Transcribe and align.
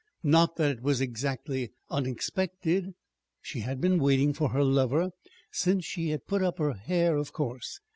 Not 0.23 0.55
that 0.55 0.71
it 0.71 0.81
was 0.81 0.99
exactly 0.99 1.69
unexpected: 1.91 2.95
she 3.39 3.59
had 3.59 3.79
been 3.79 3.99
waiting 3.99 4.33
for 4.33 4.49
her 4.49 4.63
lover 4.63 5.11
since 5.51 5.85
she 5.85 6.09
had 6.09 6.25
put 6.25 6.41
up 6.41 6.57
her 6.57 6.73
hair, 6.73 7.17
of 7.17 7.31
course. 7.33 7.79